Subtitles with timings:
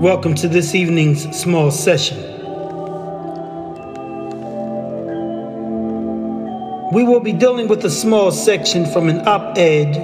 [0.00, 2.18] Welcome to this evening's small session.
[6.92, 9.96] We will be dealing with a small section from an op ed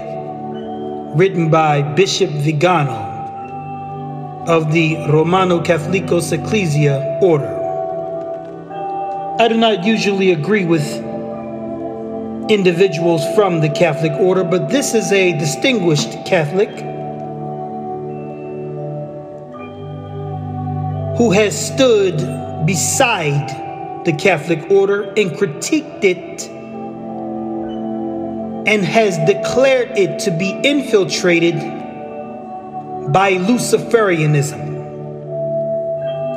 [1.15, 2.95] written by Bishop Vigano
[4.47, 7.55] of the Romano Catholicos Ecclesia order.
[9.39, 10.87] I do not usually agree with
[12.51, 16.92] individuals from the Catholic order, but this is a distinguished Catholic
[21.17, 22.17] who has stood
[22.67, 26.49] beside the Catholic order and critiqued it
[28.67, 31.55] and has declared it to be infiltrated
[33.13, 34.71] by Luciferianism.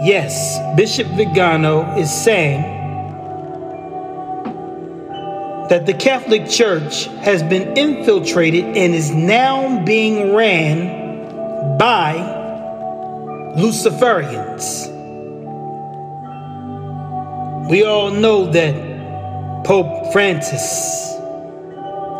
[0.04, 2.62] Yes, Bishop Vigano is saying
[5.70, 12.35] that the Catholic Church has been infiltrated and is now being ran by
[13.56, 14.92] Luciferians.
[17.70, 18.76] We all know that
[19.64, 20.62] Pope Francis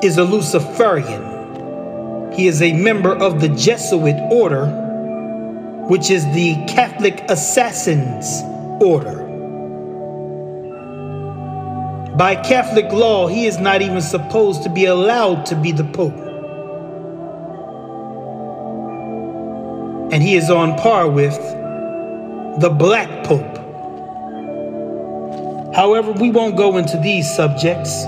[0.02, 2.32] is a Luciferian.
[2.32, 4.66] He is a member of the Jesuit order,
[5.90, 8.42] which is the Catholic Assassins
[8.82, 9.24] order.
[12.16, 16.25] By Catholic law, he is not even supposed to be allowed to be the Pope.
[20.16, 21.36] And he is on par with
[22.62, 23.58] the Black Pope.
[25.76, 28.06] However, we won't go into these subjects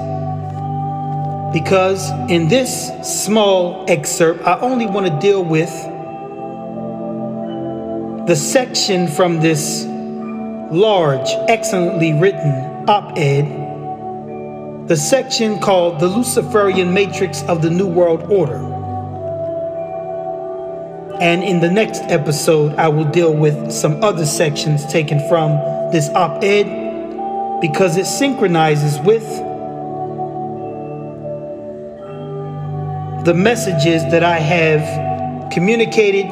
[1.51, 5.69] because in this small excerpt, I only want to deal with
[8.25, 9.83] the section from this
[10.71, 18.31] large, excellently written op ed, the section called The Luciferian Matrix of the New World
[18.31, 18.76] Order.
[21.19, 25.51] And in the next episode, I will deal with some other sections taken from
[25.91, 29.25] this op ed because it synchronizes with
[33.25, 36.27] the messages that I have communicated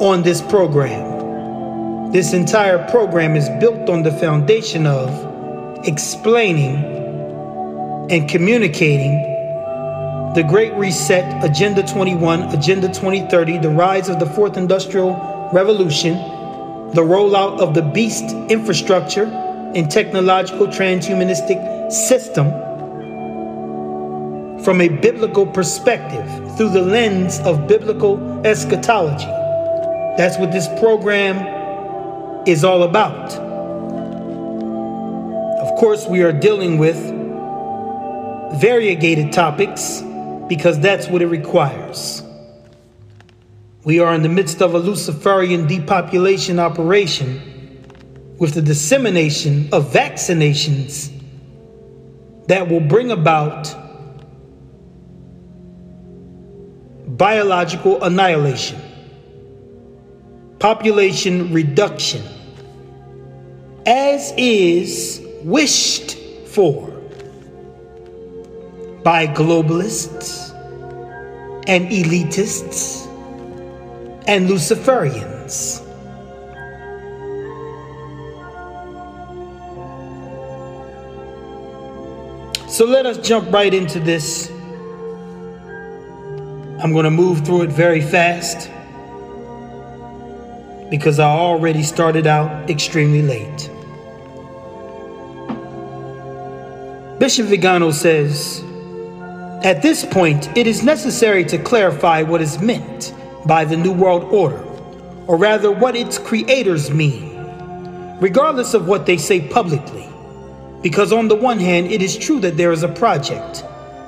[0.00, 2.12] on this program.
[2.12, 5.10] This entire program is built on the foundation of
[5.86, 6.76] explaining
[8.10, 9.37] and communicating
[10.34, 16.14] the Great Reset, Agenda 21, Agenda 2030, the rise of the Fourth Industrial Revolution,
[16.92, 19.24] the rollout of the beast infrastructure
[19.74, 22.50] and technological transhumanistic system
[24.62, 26.26] from a biblical perspective
[26.58, 29.24] through the lens of biblical eschatology.
[30.18, 33.32] That's what this program is all about.
[35.62, 36.98] Of course, we are dealing with
[38.60, 40.02] variegated topics
[40.48, 42.22] because that's what it requires.
[43.84, 47.40] We are in the midst of a Luciferian depopulation operation
[48.38, 51.12] with the dissemination of vaccinations
[52.46, 53.74] that will bring about
[57.06, 58.80] biological annihilation,
[60.58, 62.22] population reduction,
[63.86, 66.16] as is wished
[66.46, 66.97] for
[69.08, 70.50] by globalists
[71.66, 73.06] and elitists
[74.26, 75.80] and Luciferians.
[82.68, 84.50] So let us jump right into this
[86.82, 88.70] I'm going to move through it very fast
[90.90, 93.70] because I already started out extremely late.
[97.18, 98.67] Bishop Vigano says,
[99.64, 103.12] At this point, it is necessary to clarify what is meant
[103.44, 104.62] by the New World Order,
[105.26, 107.36] or rather, what its creators mean,
[108.20, 110.08] regardless of what they say publicly.
[110.80, 113.64] Because, on the one hand, it is true that there is a project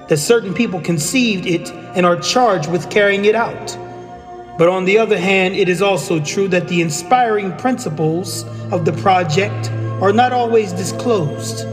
[0.08, 3.76] that certain people conceived it and are charged with carrying it out.
[4.56, 8.92] But on the other hand, it is also true that the inspiring principles of the
[8.92, 9.68] project
[10.00, 11.66] are not always disclosed,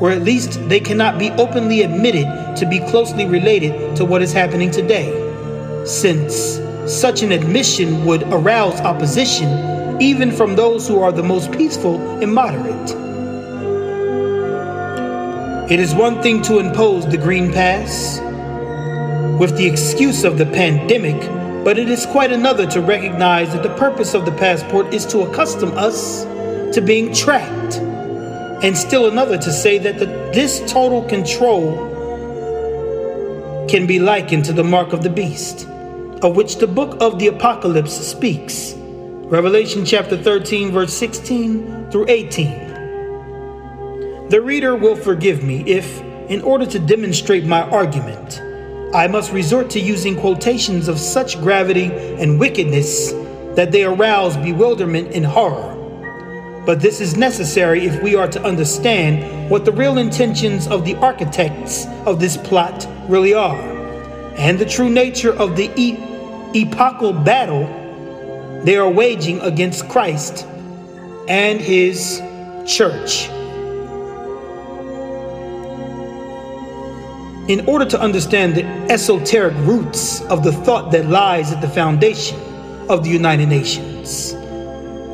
[0.00, 2.26] or at least they cannot be openly admitted
[2.56, 5.10] to be closely related to what is happening today,
[5.84, 12.00] since such an admission would arouse opposition even from those who are the most peaceful
[12.22, 12.90] and moderate.
[15.70, 18.18] It is one thing to impose the Green Pass
[19.38, 21.20] with the excuse of the pandemic,
[21.64, 25.20] but it is quite another to recognize that the purpose of the passport is to
[25.20, 26.24] accustom us
[26.74, 27.89] to being tracked.
[28.62, 30.04] And still another to say that the,
[30.34, 31.88] this total control
[33.70, 35.66] can be likened to the mark of the beast,
[36.22, 38.74] of which the book of the Apocalypse speaks.
[38.76, 42.68] Revelation chapter 13, verse 16 through 18.
[44.28, 48.42] The reader will forgive me if, in order to demonstrate my argument,
[48.94, 51.86] I must resort to using quotations of such gravity
[52.18, 53.12] and wickedness
[53.54, 55.79] that they arouse bewilderment and horror.
[56.66, 60.94] But this is necessary if we are to understand what the real intentions of the
[60.96, 63.60] architects of this plot really are,
[64.36, 65.98] and the true nature of the e-
[66.54, 67.64] epochal battle
[68.64, 70.46] they are waging against Christ
[71.28, 72.20] and his
[72.66, 73.28] church.
[77.48, 82.38] In order to understand the esoteric roots of the thought that lies at the foundation
[82.90, 84.34] of the United Nations,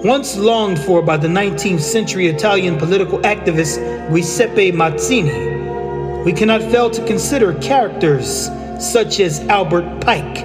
[0.07, 3.77] once longed for by the 19th century Italian political activist
[4.09, 8.49] Giuseppe Mazzini, we cannot fail to consider characters
[8.79, 10.45] such as Albert Pike,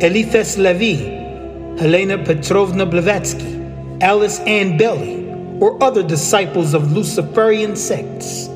[0.00, 3.60] Eliphas Levi, Helena Petrovna Blavatsky,
[4.00, 5.28] Alice Ann Bailey,
[5.60, 8.46] or other disciples of Luciferian sects.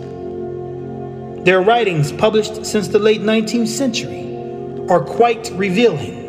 [1.45, 4.25] Their writings, published since the late 19th century,
[4.89, 6.26] are quite revealing.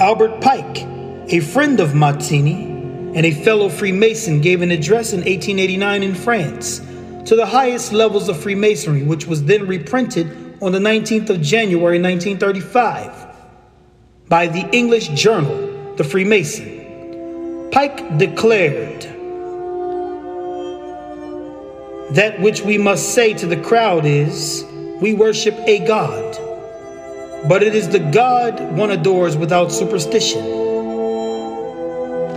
[0.00, 0.86] Albert Pike,
[1.26, 2.66] a friend of Mazzini
[3.16, 6.78] and a fellow Freemason, gave an address in 1889 in France
[7.28, 12.00] to the highest levels of Freemasonry, which was then reprinted on the 19th of January
[12.00, 13.26] 1935
[14.28, 17.68] by the English journal, The Freemason.
[17.72, 19.02] Pike declared,
[22.14, 24.64] That which we must say to the crowd is,
[25.02, 26.47] We worship a God
[27.46, 30.42] but it is the God one adores without superstition.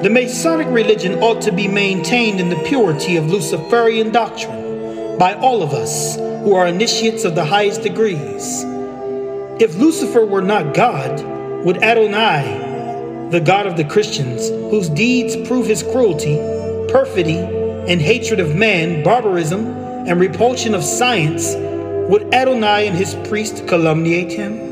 [0.04, 5.64] The Masonic religion ought to be maintained in the purity of Luciferian doctrine by all
[5.64, 8.64] of us who are initiates of the highest degrees.
[9.60, 11.24] If Lucifer were not God,
[11.64, 16.38] would Adonai, the God of the Christians, whose deeds prove his cruelty,
[16.92, 19.68] perfidy, and hatred of man, barbarism,
[20.08, 21.54] and repulsion of science,
[22.10, 24.71] would Adonai and his priest calumniate him?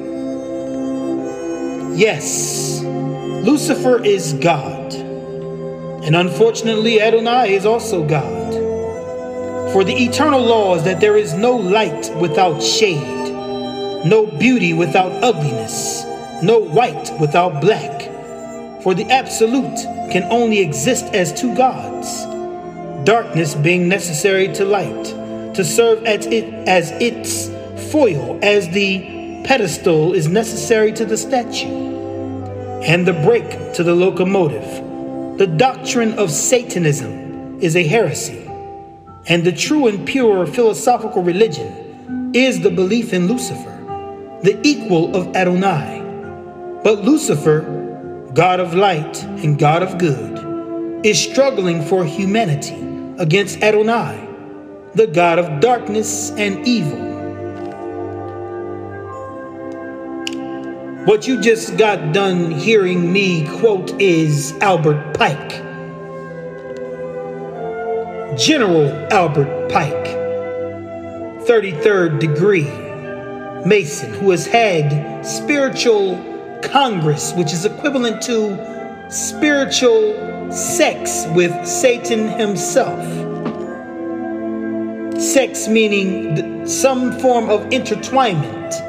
[2.00, 4.94] Yes, Lucifer is God.
[4.94, 8.54] And unfortunately, Adonai is also God.
[9.74, 13.34] For the eternal law is that there is no light without shade,
[14.06, 16.06] no beauty without ugliness,
[16.42, 18.04] no white without black.
[18.82, 19.78] For the absolute
[20.10, 22.24] can only exist as two gods,
[23.04, 25.04] darkness being necessary to light,
[25.54, 27.50] to serve as, it, as its
[27.92, 31.89] foil, as the pedestal is necessary to the statue
[32.84, 35.38] and the brake to the locomotive.
[35.38, 38.46] The doctrine of Satanism is a heresy,
[39.28, 45.36] and the true and pure philosophical religion is the belief in Lucifer, the equal of
[45.36, 46.00] Adonai.
[46.84, 52.76] But Lucifer, God of light and God of good, is struggling for humanity
[53.18, 54.28] against Adonai,
[54.96, 57.09] the God of darkness and evil.
[61.10, 65.50] What you just got done hearing me quote is Albert Pike.
[68.38, 70.06] General Albert Pike,
[71.48, 72.70] 33rd degree
[73.68, 76.16] Mason, who has had spiritual
[76.62, 83.04] congress, which is equivalent to spiritual sex with Satan himself.
[85.20, 88.89] Sex meaning some form of intertwinement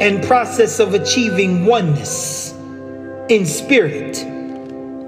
[0.00, 2.52] and process of achieving oneness
[3.28, 4.24] in spirit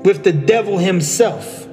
[0.04, 1.66] with the devil himself.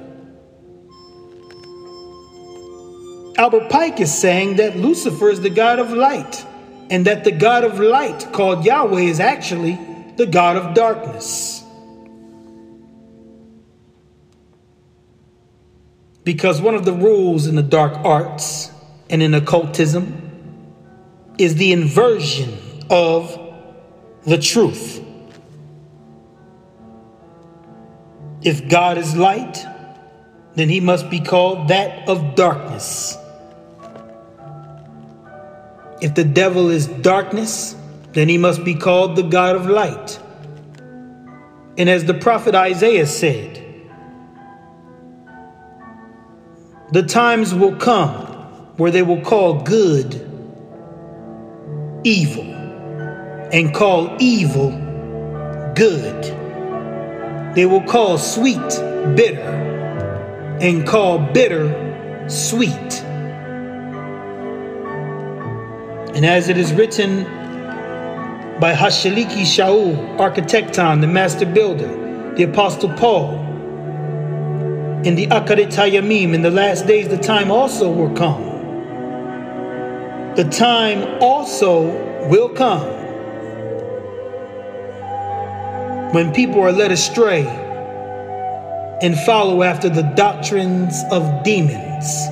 [3.36, 6.44] Albert Pike is saying that Lucifer is the God of light,
[6.90, 9.78] and that the God of light, called Yahweh, is actually
[10.16, 11.62] the God of darkness.
[16.24, 18.70] Because one of the rules in the dark arts
[19.08, 20.24] and in occultism
[21.38, 22.58] is the inversion
[22.90, 23.38] of
[24.24, 25.04] the truth.
[28.42, 29.64] If God is light,
[30.54, 33.16] then he must be called that of darkness.
[36.00, 37.74] If the devil is darkness,
[38.12, 40.20] then he must be called the God of light.
[41.76, 43.64] And as the prophet Isaiah said,
[46.90, 48.26] the times will come
[48.76, 50.14] where they will call good
[52.04, 52.57] evil
[53.52, 54.70] and call evil
[55.74, 56.24] good.
[57.54, 58.68] They will call sweet
[59.16, 59.40] bitter
[60.60, 63.02] and call bitter sweet.
[66.14, 67.22] And as it is written
[68.60, 73.46] by Hashaliki Shaul, Architecton, the master builder, the Apostle Paul,
[75.04, 78.44] in the Akarit Hayamim, in the last days, the time also will come.
[80.34, 82.97] The time also will come
[86.12, 87.46] when people are led astray
[89.02, 92.26] and follow after the doctrines of demons,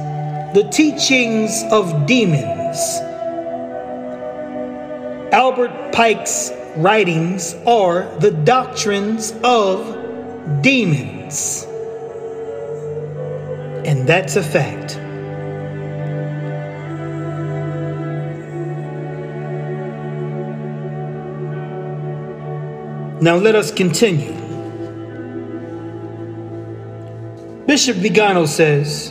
[0.55, 2.79] the teachings of demons.
[5.33, 11.67] Albert Pike's writings are the doctrines of demons.
[13.85, 14.99] And that's a fact.
[23.21, 24.35] Now let us continue.
[27.67, 29.11] Bishop Vigano says,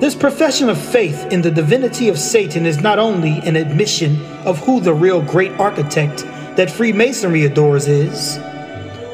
[0.00, 4.58] This profession of faith in the divinity of Satan is not only an admission of
[4.58, 6.24] who the real great architect
[6.56, 8.38] that Freemasonry adores is,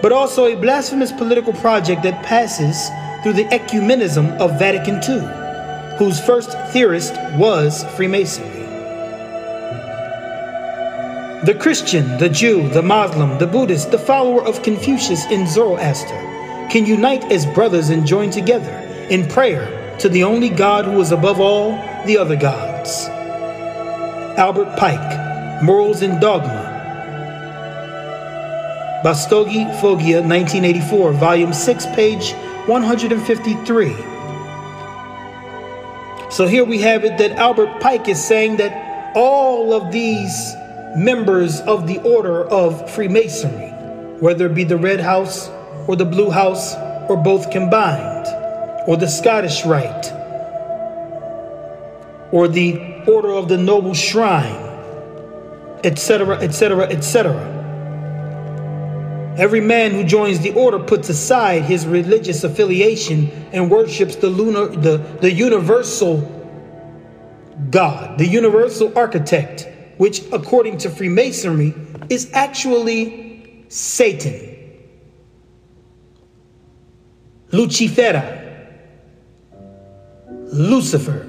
[0.02, 2.88] but also a blasphemous political project that passes
[3.22, 8.55] through the ecumenism of Vatican II, whose first theorist was Freemasonry.
[11.46, 16.18] The Christian, the Jew, the Muslim, the Buddhist, the follower of Confucius and Zoroaster
[16.72, 18.72] can unite as brothers and join together
[19.10, 21.70] in prayer to the only God who is above all
[22.04, 23.06] the other gods.
[24.36, 26.64] Albert Pike, Morals and Dogma.
[29.04, 32.32] Bastogi Foggia, 1984, Volume 6, page
[32.66, 33.94] 153.
[36.28, 40.56] So here we have it that Albert Pike is saying that all of these
[40.96, 43.68] members of the order of Freemasonry,
[44.20, 45.48] whether it be the Red House
[45.86, 46.74] or the Blue House
[47.08, 48.26] or both combined,
[48.88, 50.12] or the Scottish Rite,
[52.32, 54.56] or the Order of the Noble Shrine,
[55.84, 57.54] etc., etc., etc.
[59.38, 64.68] Every man who joins the order puts aside his religious affiliation and worships the lunar,
[64.68, 66.32] the, the universal
[67.70, 71.74] God, the universal architect which according to Freemasonry
[72.10, 74.54] is actually Satan.
[77.50, 78.74] Lucifera,
[80.28, 81.28] Lucifer,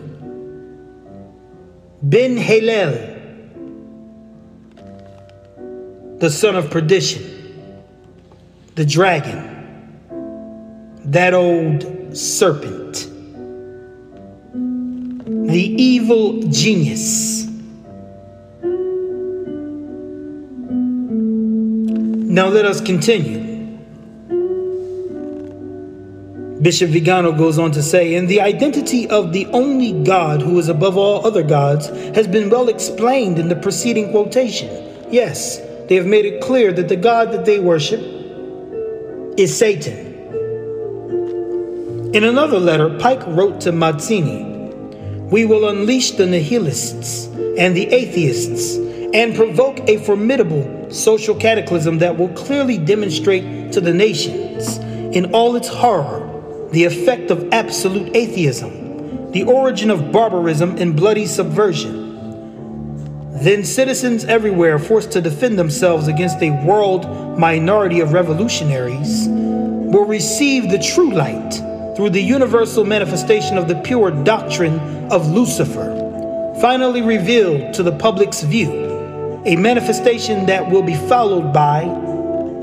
[2.02, 3.16] Ben Halel,
[6.20, 7.24] the son of perdition,
[8.76, 9.56] the dragon,
[11.06, 13.10] that old serpent,
[14.54, 17.47] the evil genius
[22.38, 23.40] Now let us continue.
[26.62, 30.70] Bishop Vigano goes on to say, and the identity of the only God who is
[30.70, 34.70] above all other gods has been well explained in the preceding quotation.
[35.10, 35.58] Yes,
[35.90, 38.02] they have made it clear that the God that they worship
[39.36, 39.98] is Satan.
[42.14, 47.26] In another letter, Pike wrote to Mazzini, We will unleash the nihilists
[47.58, 48.76] and the atheists
[49.16, 54.78] and provoke a formidable social cataclysm that will clearly demonstrate to the nations,
[55.16, 56.24] in all its horror,
[56.72, 62.06] the effect of absolute atheism, the origin of barbarism and bloody subversion.
[63.42, 70.70] Then citizens everywhere forced to defend themselves against a world minority of revolutionaries will receive
[70.70, 71.54] the true light
[71.96, 74.80] through the universal manifestation of the pure doctrine
[75.12, 75.94] of Lucifer,
[76.62, 78.87] finally revealed to the public's view
[79.48, 81.86] a manifestation that will be followed by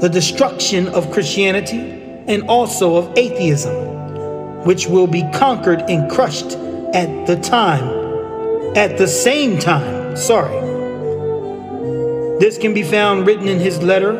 [0.00, 1.80] the destruction of Christianity
[2.26, 3.74] and also of atheism,
[4.64, 6.58] which will be conquered and crushed
[6.92, 10.14] at the time, at the same time.
[10.14, 10.60] Sorry.
[12.38, 14.12] This can be found written in his letter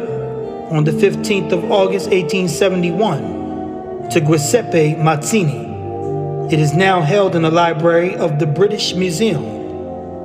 [0.70, 6.50] on the 15th of August, 1871, to Giuseppe Mazzini.
[6.50, 9.44] It is now held in the library of the British Museum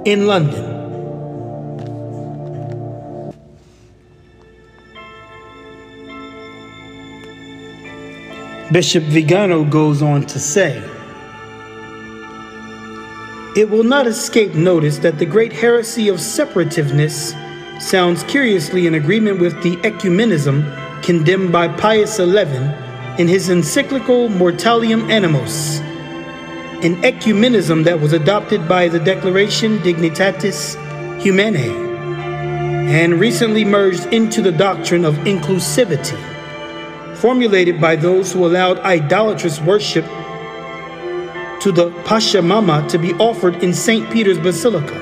[0.05, 0.78] in London.
[8.71, 10.77] Bishop Vigano goes on to say,
[13.55, 17.33] It will not escape notice that the great heresy of separativeness
[17.81, 20.61] sounds curiously in agreement with the ecumenism
[21.01, 22.27] condemned by Pius XI
[23.17, 25.79] in his encyclical Mortalium Animos,
[26.83, 30.75] an ecumenism that was adopted by the Declaration Dignitatis
[31.19, 31.87] Humanae
[32.93, 36.38] and recently merged into the doctrine of inclusivity
[37.19, 40.05] formulated by those who allowed idolatrous worship
[41.61, 44.09] to the Pachamama to be offered in St.
[44.11, 44.95] Peter's Basilica.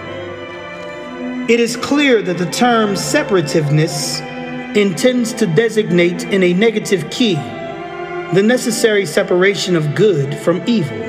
[1.47, 4.19] It is clear that the term separativeness
[4.75, 7.35] intends to designate in a negative key
[8.33, 11.01] the necessary separation of good from evil,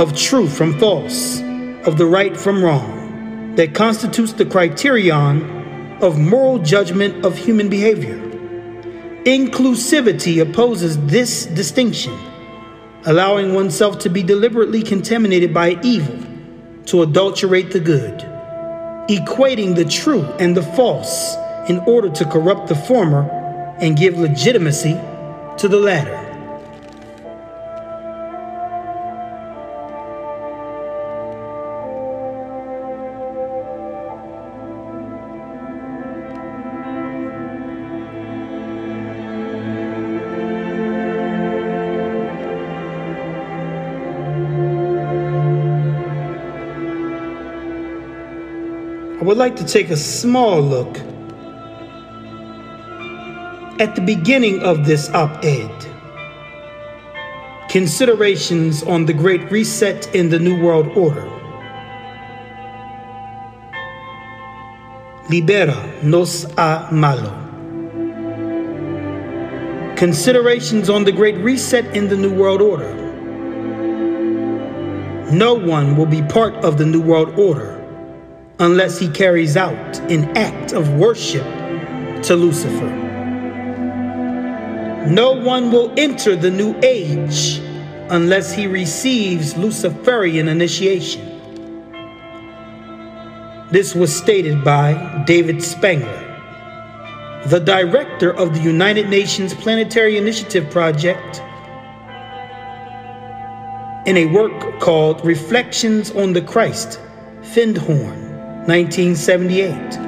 [0.00, 1.40] of truth from false,
[1.86, 8.27] of the right from wrong, that constitutes the criterion of moral judgment of human behavior.
[9.28, 12.18] Inclusivity opposes this distinction,
[13.04, 16.18] allowing oneself to be deliberately contaminated by evil
[16.86, 18.20] to adulterate the good,
[19.10, 21.36] equating the true and the false
[21.68, 23.28] in order to corrupt the former
[23.82, 24.98] and give legitimacy
[25.58, 26.17] to the latter.
[49.38, 50.98] Like to take a small look
[53.80, 55.70] at the beginning of this op ed.
[57.70, 61.30] Considerations on the Great Reset in the New World Order.
[65.30, 67.30] Libera nos a malo.
[69.96, 72.92] Considerations on the Great Reset in the New World Order.
[75.30, 77.77] No one will be part of the New World Order
[78.60, 81.44] unless he carries out an act of worship
[82.22, 82.90] to Lucifer.
[85.06, 87.60] No one will enter the new age
[88.10, 91.24] unless he receives Luciferian initiation.
[93.70, 96.24] This was stated by David Spangler,
[97.46, 101.42] the director of the United Nations Planetary Initiative Project,
[104.06, 106.98] in a work called Reflections on the Christ,
[107.42, 108.27] Findhorn.
[108.68, 110.07] 1978.